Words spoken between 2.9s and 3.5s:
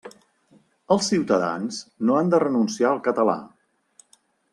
al català.